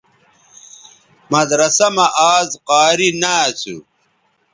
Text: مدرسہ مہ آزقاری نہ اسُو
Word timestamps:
مدرسہ 1.31 1.87
مہ 1.95 2.05
آزقاری 2.33 3.09
نہ 3.21 3.33
اسُو 3.49 3.77